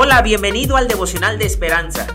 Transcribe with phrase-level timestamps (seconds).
[0.00, 2.06] Hola, bienvenido al devocional de esperanza.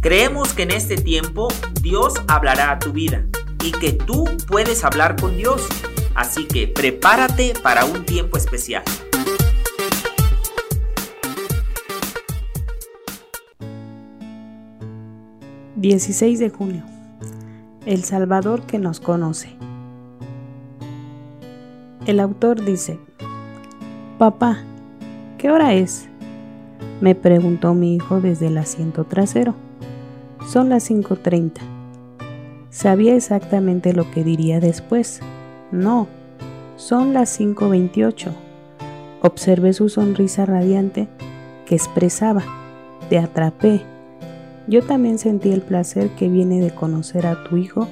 [0.00, 1.48] Creemos que en este tiempo
[1.80, 3.26] Dios hablará a tu vida
[3.64, 5.66] y que tú puedes hablar con Dios.
[6.14, 8.84] Así que prepárate para un tiempo especial.
[15.80, 16.84] ...16 de junio...
[17.86, 19.48] El Salvador que nos conoce.
[22.06, 23.00] El autor dice...
[24.16, 24.62] Papá,
[25.38, 26.08] ¿qué hora es?
[27.02, 29.56] Me preguntó mi hijo desde el asiento trasero.
[30.46, 31.54] Son las 5.30.
[32.70, 35.18] Sabía exactamente lo que diría después.
[35.72, 36.06] No,
[36.76, 38.28] son las 5.28.
[39.20, 41.08] Observé su sonrisa radiante
[41.66, 42.44] que expresaba,
[43.10, 43.82] te atrapé.
[44.68, 47.88] Yo también sentí el placer que viene de conocer a tu hijo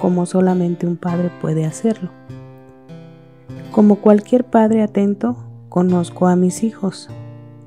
[0.00, 2.10] como solamente un padre puede hacerlo.
[3.70, 5.36] Como cualquier padre atento,
[5.68, 7.08] conozco a mis hijos.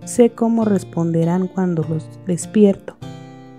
[0.06, 2.96] Sé cómo responderán cuando los despierto.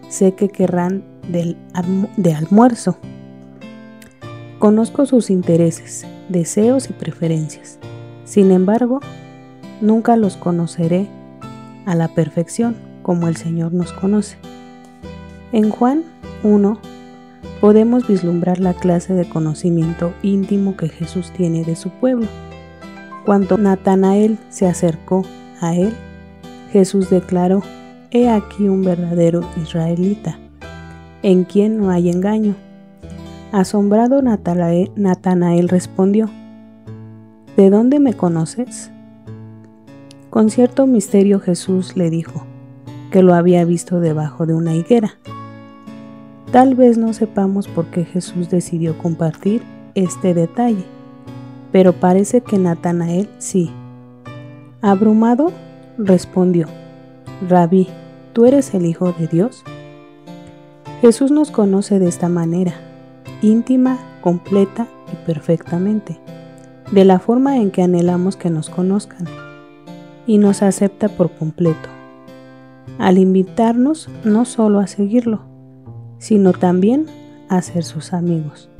[0.09, 1.57] Sé que querrán del
[2.19, 2.99] de almuerzo.
[4.59, 7.79] Conozco sus intereses, deseos y preferencias.
[8.25, 9.01] Sin embargo,
[9.81, 11.09] nunca los conoceré
[11.87, 14.37] a la perfección como el Señor nos conoce.
[15.53, 16.03] En Juan
[16.43, 16.79] 1
[17.63, 22.27] podemos vislumbrar la clase de conocimiento íntimo que Jesús tiene de su pueblo.
[23.25, 25.25] Cuando Natanael se acercó
[25.61, 25.95] a él,
[26.75, 27.63] Jesús declaró,
[28.11, 30.41] He aquí un verdadero israelita,
[31.23, 32.57] en quien no hay engaño.
[33.53, 36.29] Asombrado Natanael respondió,
[37.57, 38.91] ¿De dónde me conoces?
[40.31, 42.45] Con cierto misterio Jesús le dijo
[43.13, 45.15] que lo había visto debajo de una higuera.
[46.51, 49.63] Tal vez no sepamos por qué Jesús decidió compartir
[49.95, 50.87] este detalle,
[51.71, 53.71] pero parece que Natanael sí.
[54.83, 55.53] Abrumado,
[55.99, 56.67] respondió,
[57.49, 57.89] Rabí,
[58.33, 59.65] ¿tú eres el Hijo de Dios?
[61.01, 62.75] Jesús nos conoce de esta manera,
[63.43, 66.19] íntima, completa y perfectamente,
[66.93, 69.27] de la forma en que anhelamos que nos conozcan,
[70.27, 71.89] y nos acepta por completo,
[72.99, 75.43] al invitarnos no solo a seguirlo,
[76.19, 77.07] sino también
[77.49, 78.71] a ser sus amigos.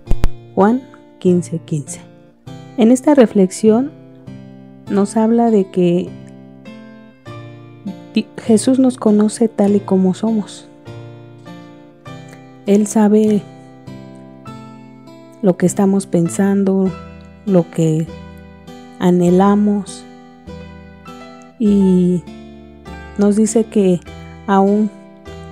[0.55, 0.83] Juan
[1.21, 2.01] 15:15.
[2.77, 3.91] En esta reflexión
[4.91, 6.09] nos habla de que
[8.23, 10.67] Jesús nos conoce tal y como somos.
[12.67, 13.43] Él sabe
[15.43, 16.91] lo que estamos pensando,
[17.45, 18.07] lo que
[18.99, 20.05] anhelamos
[21.59, 22.23] y
[23.19, 24.01] nos dice que
[24.47, 24.91] aún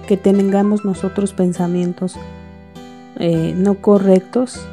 [0.07, 2.17] que tengamos nosotros pensamientos
[3.19, 4.67] eh, no correctos,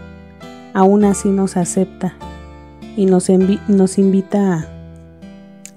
[0.73, 2.15] aún así nos acepta
[2.95, 4.67] y nos, invita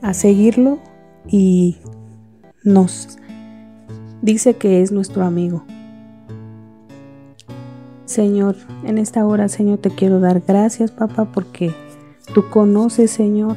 [0.02, 0.78] a, a seguirlo
[1.28, 1.76] y
[2.64, 3.18] nos
[4.20, 5.64] dice que es nuestro amigo.
[8.04, 11.74] Señor, en esta hora, Señor, te quiero dar gracias, papá, porque
[12.34, 13.56] tú conoces, Señor,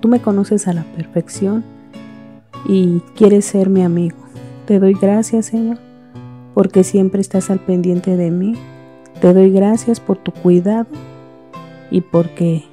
[0.00, 1.64] tú me conoces a la perfección
[2.66, 4.16] y quieres ser mi amigo.
[4.66, 5.78] Te doy gracias, Señor,
[6.54, 8.54] porque siempre estás al pendiente de mí.
[9.20, 10.86] Te doy gracias por tu cuidado
[11.90, 12.64] y porque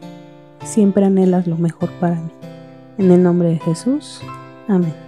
[0.64, 2.30] siempre anhelas lo mejor para mí.
[2.98, 4.22] En el nombre de Jesús.
[4.68, 5.05] Amén.